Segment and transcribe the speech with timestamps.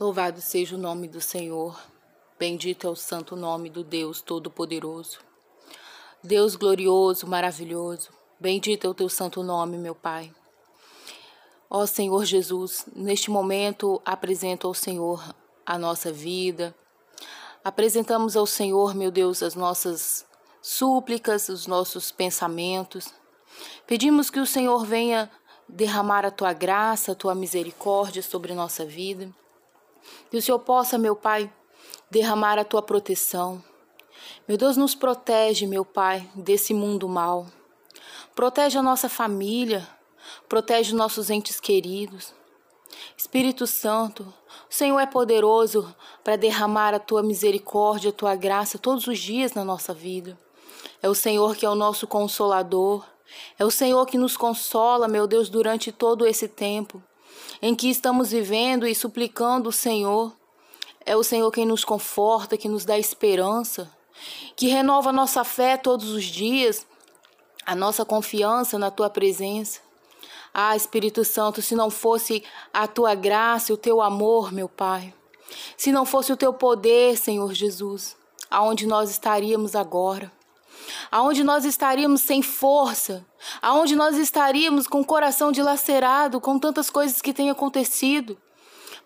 [0.00, 1.76] Louvado seja o nome do Senhor,
[2.38, 5.18] bendito é o santo nome do Deus Todo-Poderoso.
[6.22, 10.32] Deus glorioso, maravilhoso, bendito é o teu santo nome, meu Pai.
[11.68, 15.34] Ó Senhor Jesus, neste momento apresento ao Senhor
[15.66, 16.72] a nossa vida,
[17.64, 20.24] apresentamos ao Senhor, meu Deus, as nossas
[20.62, 23.12] súplicas, os nossos pensamentos.
[23.84, 25.28] Pedimos que o Senhor venha
[25.68, 29.28] derramar a tua graça, a tua misericórdia sobre nossa vida.
[30.30, 31.50] Que o Senhor possa, meu Pai,
[32.10, 33.62] derramar a tua proteção.
[34.46, 37.46] Meu Deus, nos protege, meu Pai, desse mundo mal.
[38.34, 39.88] Protege a nossa família,
[40.48, 42.34] protege os nossos entes queridos.
[43.16, 44.22] Espírito Santo,
[44.70, 49.54] o Senhor é poderoso para derramar a tua misericórdia, a tua graça todos os dias
[49.54, 50.38] na nossa vida.
[51.02, 53.04] É o Senhor que é o nosso consolador.
[53.58, 57.02] É o Senhor que nos consola, meu Deus, durante todo esse tempo
[57.60, 60.32] em que estamos vivendo e suplicando o Senhor.
[61.04, 63.90] É o Senhor quem nos conforta, que nos dá esperança,
[64.56, 66.86] que renova nossa fé todos os dias,
[67.64, 69.80] a nossa confiança na tua presença.
[70.52, 75.14] Ah, Espírito Santo, se não fosse a tua graça, o teu amor, meu Pai,
[75.76, 78.16] se não fosse o teu poder, Senhor Jesus,
[78.50, 80.32] aonde nós estaríamos agora?
[81.10, 83.24] Aonde nós estaríamos sem força,
[83.60, 88.36] aonde nós estaríamos com o coração dilacerado com tantas coisas que têm acontecido.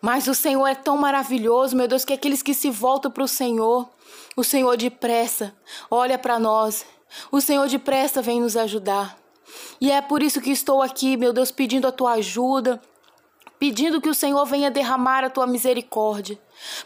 [0.00, 3.28] Mas o Senhor é tão maravilhoso, meu Deus, que aqueles que se voltam para o
[3.28, 3.88] Senhor,
[4.36, 5.54] o Senhor depressa
[5.90, 6.84] olha para nós,
[7.30, 9.16] o Senhor depressa vem nos ajudar.
[9.80, 12.80] E é por isso que estou aqui, meu Deus, pedindo a tua ajuda,
[13.62, 16.36] pedindo que o Senhor venha derramar a tua misericórdia,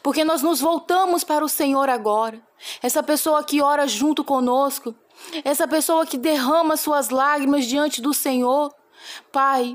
[0.03, 2.39] porque nós nos voltamos para o Senhor agora.
[2.83, 4.95] Essa pessoa que ora junto conosco,
[5.43, 8.71] essa pessoa que derrama suas lágrimas diante do Senhor.
[9.33, 9.75] Pai,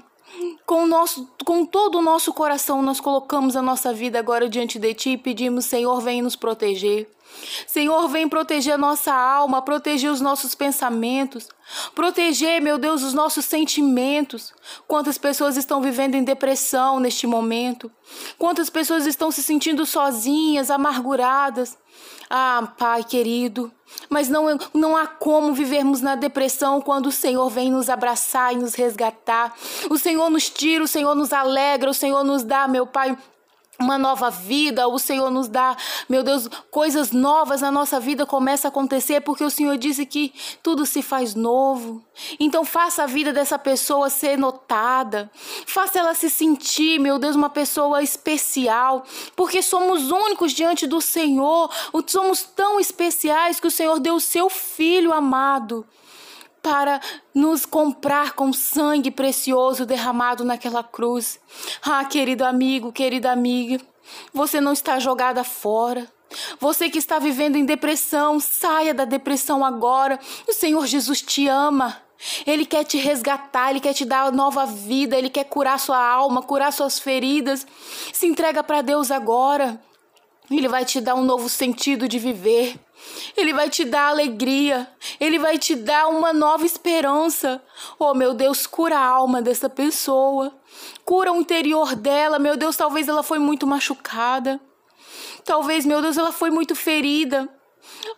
[0.63, 4.93] com, nosso, com todo o nosso coração, nós colocamos a nossa vida agora diante de
[4.93, 7.09] Ti e pedimos, Senhor, vem nos proteger.
[7.67, 11.47] Senhor, vem proteger a nossa alma, proteger os nossos pensamentos,
[11.95, 14.53] proteger, meu Deus, os nossos sentimentos.
[14.87, 17.91] Quantas pessoas estão vivendo em depressão neste momento?
[18.37, 21.77] Quantas pessoas estão se sentindo sozinhas, amarguradas?
[22.29, 23.69] Ah, Pai querido,
[24.09, 28.57] mas não, não há como vivermos na depressão quando o Senhor vem nos abraçar e
[28.57, 29.53] nos resgatar.
[29.89, 33.17] O Senhor nos tira, o Senhor nos alegra, o Senhor nos dá, meu Pai,
[33.81, 35.75] uma nova vida, o Senhor nos dá,
[36.07, 40.33] meu Deus, coisas novas na nossa vida começa a acontecer porque o Senhor disse que
[40.61, 42.03] tudo se faz novo.
[42.39, 45.29] Então faça a vida dessa pessoa ser notada,
[45.65, 49.03] faça ela se sentir, meu Deus, uma pessoa especial,
[49.35, 51.69] porque somos únicos diante do Senhor,
[52.07, 55.85] somos tão especiais que o Senhor deu o seu filho amado
[56.61, 57.01] para
[57.33, 61.39] nos comprar com sangue precioso derramado naquela cruz.
[61.81, 63.79] Ah, querido amigo, querida amiga,
[64.33, 66.07] você não está jogada fora.
[66.59, 70.19] Você que está vivendo em depressão, saia da depressão agora.
[70.47, 72.01] O Senhor Jesus te ama.
[72.45, 76.43] Ele quer te resgatar, ele quer te dar nova vida, ele quer curar sua alma,
[76.43, 77.65] curar suas feridas.
[78.13, 79.81] Se entrega para Deus agora.
[80.49, 82.79] Ele vai te dar um novo sentido de viver.
[83.35, 84.87] Ele vai te dar alegria,
[85.19, 87.61] ele vai te dar uma nova esperança.
[87.97, 90.53] Oh, meu Deus, cura a alma dessa pessoa.
[91.03, 92.39] Cura o interior dela.
[92.39, 94.59] Meu Deus, talvez ela foi muito machucada.
[95.43, 97.49] Talvez, meu Deus, ela foi muito ferida.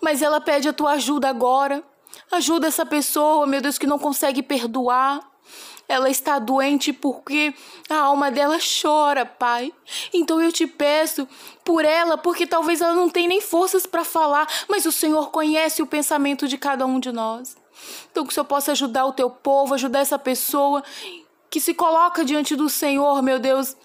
[0.02, 1.84] Mas ela pede a tua ajuda agora.
[2.34, 5.20] Ajuda essa pessoa, meu Deus, que não consegue perdoar.
[5.88, 7.54] Ela está doente porque
[7.88, 9.72] a alma dela chora, Pai.
[10.12, 11.28] Então eu te peço
[11.64, 15.84] por ela, porque talvez ela não tenha nem forças para falar, mas o Senhor conhece
[15.84, 17.56] o pensamento de cada um de nós.
[18.10, 20.84] Então que o Senhor possa ajudar o teu povo, ajudar essa pessoa
[21.52, 23.78] que se coloca diante do Senhor, meu Deus,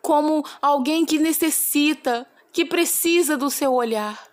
[0.00, 4.31] como alguém que necessita, que precisa do seu olhar.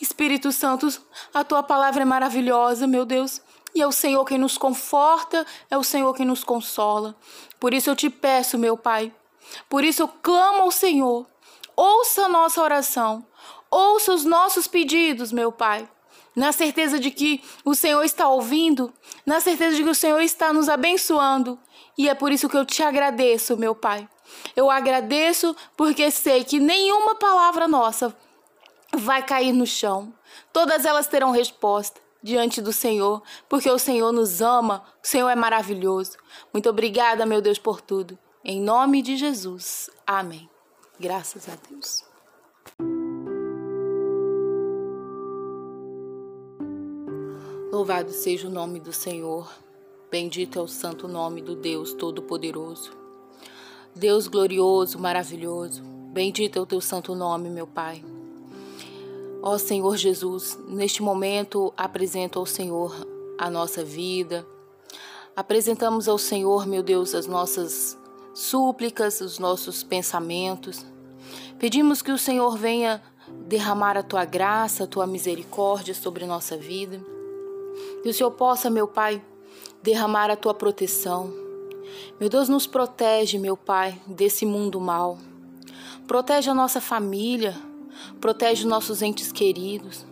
[0.00, 0.88] Espírito Santo,
[1.32, 3.40] a tua palavra é maravilhosa, meu Deus.
[3.74, 7.16] E é o Senhor quem nos conforta, é o Senhor quem nos consola.
[7.58, 9.12] Por isso eu te peço, meu Pai.
[9.68, 11.26] Por isso eu clamo ao Senhor.
[11.74, 13.26] Ouça a nossa oração.
[13.70, 15.88] Ouça os nossos pedidos, meu Pai.
[16.36, 18.92] Na certeza de que o Senhor está ouvindo,
[19.24, 21.58] na certeza de que o Senhor está nos abençoando.
[21.96, 24.08] E é por isso que eu te agradeço, meu Pai.
[24.56, 28.14] Eu agradeço porque sei que nenhuma palavra nossa
[28.96, 30.12] vai cair no chão.
[30.52, 35.34] Todas elas terão resposta diante do Senhor, porque o Senhor nos ama, o Senhor é
[35.34, 36.16] maravilhoso.
[36.52, 38.18] Muito obrigada, meu Deus, por tudo.
[38.44, 39.90] Em nome de Jesus.
[40.06, 40.48] Amém.
[40.98, 42.04] Graças a Deus.
[47.72, 49.50] Louvado seja o nome do Senhor.
[50.10, 52.92] Bendito é o santo nome do Deus Todo-Poderoso.
[53.96, 55.82] Deus glorioso, maravilhoso.
[56.12, 58.04] Bendito é o teu santo nome, meu Pai.
[59.42, 62.94] Ó Senhor Jesus, neste momento apresento ao Senhor
[63.36, 64.46] a nossa vida.
[65.34, 67.98] Apresentamos ao Senhor, meu Deus, as nossas
[68.32, 70.86] súplicas, os nossos pensamentos.
[71.58, 73.02] Pedimos que o Senhor venha
[73.48, 77.00] derramar a tua graça, a tua misericórdia sobre nossa vida.
[78.02, 79.20] Que o Senhor possa, meu Pai,
[79.82, 81.32] derramar a tua proteção.
[82.20, 85.18] Meu Deus, nos protege, meu Pai, desse mundo mal.
[86.06, 87.56] Protege a nossa família,
[88.20, 90.04] protege nossos entes queridos.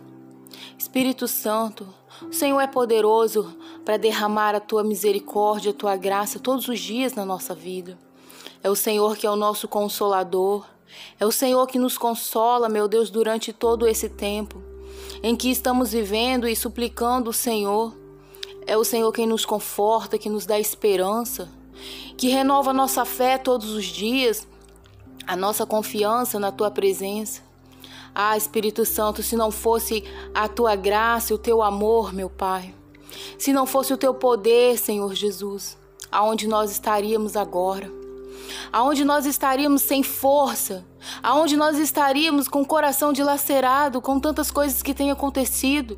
[0.77, 1.87] Espírito Santo,
[2.21, 3.55] o Senhor é poderoso
[3.85, 7.97] para derramar a tua misericórdia, a tua graça todos os dias na nossa vida.
[8.63, 10.65] É o Senhor que é o nosso consolador.
[11.19, 14.71] É o Senhor que nos consola, meu Deus, durante todo esse tempo
[15.23, 17.95] em que estamos vivendo e suplicando o Senhor.
[18.65, 21.49] É o Senhor quem nos conforta, que nos dá esperança,
[22.17, 24.47] que renova nossa fé todos os dias,
[25.25, 27.41] a nossa confiança na tua presença.
[28.13, 30.03] Ah, Espírito Santo, se não fosse
[30.33, 32.73] a tua graça e o teu amor, meu Pai,
[33.37, 35.77] se não fosse o teu poder, Senhor Jesus,
[36.11, 37.89] aonde nós estaríamos agora?
[38.71, 40.85] Aonde nós estaríamos sem força?
[41.23, 45.97] Aonde nós estaríamos com o coração dilacerado com tantas coisas que têm acontecido?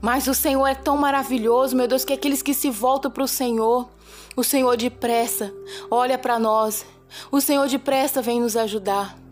[0.00, 3.28] Mas o Senhor é tão maravilhoso, meu Deus, que aqueles que se voltam para o
[3.28, 3.88] Senhor,
[4.36, 5.52] o Senhor depressa
[5.90, 6.84] olha para nós.
[7.30, 9.23] O Senhor depressa vem nos ajudar.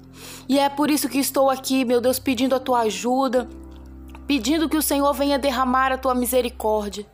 [0.52, 3.48] E é por isso que estou aqui, meu Deus, pedindo a tua ajuda,
[4.26, 7.06] pedindo que o Senhor venha derramar a tua misericórdia,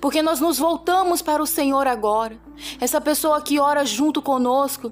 [0.00, 2.38] porque nós nos voltamos para o Senhor agora.
[2.80, 4.90] Essa pessoa que ora junto conosco,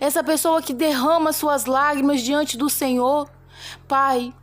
[0.00, 3.30] essa pessoa que derrama suas lágrimas diante do Senhor.
[3.86, 4.34] Pai,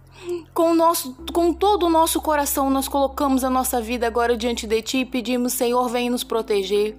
[0.53, 4.81] com, nosso, com todo o nosso coração, nós colocamos a nossa vida agora diante de
[4.81, 6.95] Ti e pedimos, Senhor, vem nos proteger.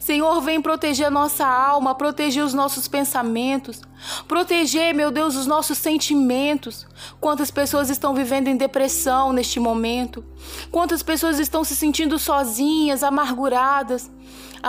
[0.00, 3.80] Senhor, vem proteger a nossa alma, proteger os nossos pensamentos,
[4.26, 6.86] proteger, meu Deus, os nossos sentimentos.
[7.20, 10.24] Quantas pessoas estão vivendo em depressão neste momento?
[10.70, 14.10] Quantas pessoas estão se sentindo sozinhas, amarguradas?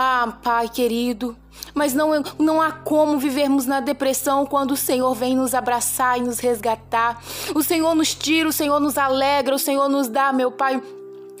[0.00, 1.36] Ah, Pai querido,
[1.74, 6.20] mas não, não há como vivermos na depressão quando o Senhor vem nos abraçar e
[6.20, 7.20] nos resgatar.
[7.52, 10.80] O Senhor nos tira, o Senhor nos alegra, o Senhor nos dá, meu Pai,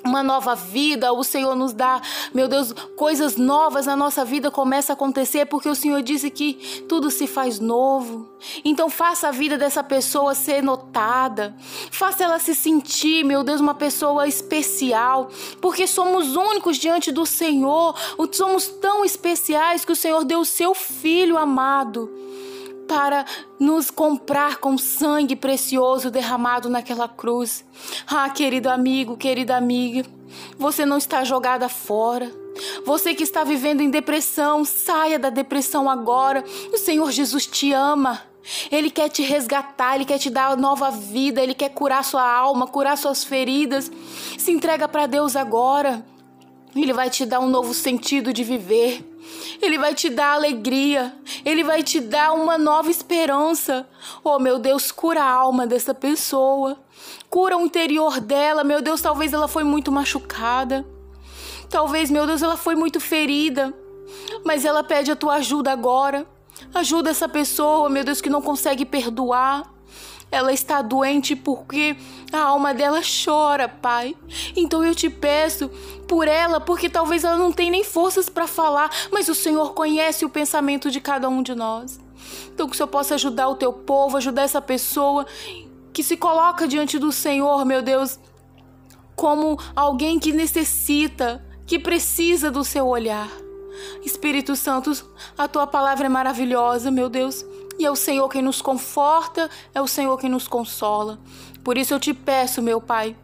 [0.04, 2.00] uma nova vida, o Senhor nos dá,
[2.32, 6.84] meu Deus, coisas novas na nossa vida começa a acontecer porque o Senhor disse que
[6.88, 8.28] tudo se faz novo.
[8.64, 11.54] Então faça a vida dessa pessoa ser notada,
[11.90, 15.30] faça ela se sentir, meu Deus, uma pessoa especial,
[15.60, 17.94] porque somos únicos diante do Senhor,
[18.32, 22.18] somos tão especiais que o Senhor deu o seu filho amado
[22.88, 23.26] para
[23.60, 27.64] nos comprar com sangue precioso derramado naquela cruz.
[28.06, 30.08] Ah, querido amigo, querida amiga,
[30.58, 32.32] você não está jogada fora.
[32.84, 36.42] Você que está vivendo em depressão, saia da depressão agora.
[36.72, 38.22] O Senhor Jesus te ama.
[38.70, 42.66] Ele quer te resgatar, ele quer te dar nova vida, ele quer curar sua alma,
[42.66, 43.92] curar suas feridas.
[44.38, 46.04] Se entrega para Deus agora.
[46.74, 49.04] Ele vai te dar um novo sentido de viver.
[49.60, 51.14] Ele vai te dar alegria.
[51.44, 53.88] Ele vai te dar uma nova esperança.
[54.22, 56.78] Oh, meu Deus, cura a alma dessa pessoa.
[57.28, 58.62] Cura o interior dela.
[58.64, 60.86] Meu Deus, talvez ela foi muito machucada.
[61.68, 63.74] Talvez, meu Deus, ela foi muito ferida.
[64.44, 66.26] Mas ela pede a tua ajuda agora.
[66.74, 69.77] Ajuda essa pessoa, meu Deus, que não consegue perdoar.
[70.30, 71.96] Ela está doente porque
[72.32, 74.14] a alma dela chora, Pai.
[74.54, 75.68] Então eu te peço
[76.06, 80.24] por ela, porque talvez ela não tenha nem forças para falar, mas o Senhor conhece
[80.24, 81.98] o pensamento de cada um de nós.
[82.52, 85.26] Então que o Senhor possa ajudar o teu povo, ajudar essa pessoa
[85.92, 88.20] que se coloca diante do Senhor, meu Deus,
[89.16, 93.28] como alguém que necessita, que precisa do seu olhar.
[94.04, 94.92] Espírito Santo,
[95.36, 97.44] a tua palavra é maravilhosa, meu Deus.
[97.78, 101.18] E é o Senhor quem nos conforta, é o Senhor quem nos consola.
[101.62, 103.16] Por isso eu te peço, meu Pai.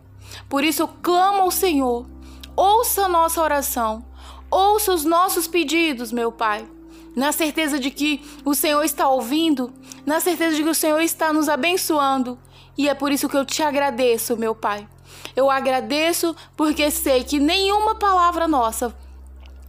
[0.49, 2.07] Por isso eu clamo ao Senhor.
[2.55, 4.05] Ouça a nossa oração.
[4.49, 6.69] Ouça os nossos pedidos, meu Pai.
[7.17, 9.73] Na certeza de que o Senhor está ouvindo,
[10.07, 12.39] na certeza de que o Senhor está nos abençoando.
[12.79, 14.87] E é por isso que eu te agradeço, meu Pai.
[15.35, 18.95] Eu agradeço porque sei que nenhuma palavra nossa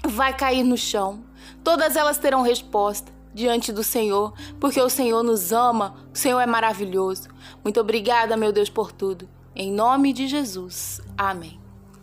[0.07, 1.23] vai cair no chão.
[1.63, 6.47] Todas elas terão resposta diante do Senhor, porque o Senhor nos ama, o Senhor é
[6.47, 7.27] maravilhoso.
[7.63, 9.27] Muito obrigada, meu Deus, por tudo.
[9.53, 11.01] Em nome de Jesus.
[11.17, 11.59] Amém.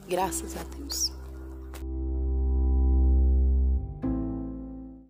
[0.07, 1.22] Graças a Deus.